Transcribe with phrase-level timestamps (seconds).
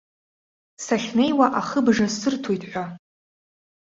[0.85, 2.85] Сахьнеиуа ахыбжа сырҭоит ҳәа.